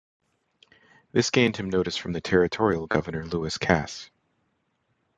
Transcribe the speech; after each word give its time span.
This 1.11 1.29
gained 1.29 1.57
him 1.57 1.69
notice 1.69 1.95
from 1.95 2.13
the 2.13 2.21
territorial 2.21 2.87
governor, 2.87 3.23
Lewis 3.23 3.59
Cass. 3.59 4.09